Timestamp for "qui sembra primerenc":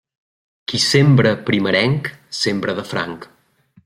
0.71-2.09